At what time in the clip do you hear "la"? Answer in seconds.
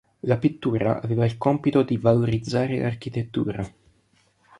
0.21-0.37